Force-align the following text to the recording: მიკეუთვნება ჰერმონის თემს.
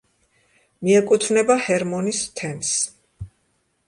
მიკეუთვნება 0.87 1.57
ჰერმონის 1.65 2.21
თემს. 2.39 2.73